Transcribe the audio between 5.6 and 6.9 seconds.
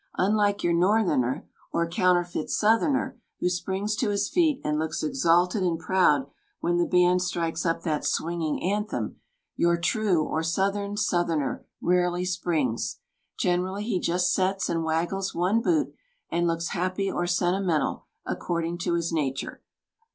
and proud when the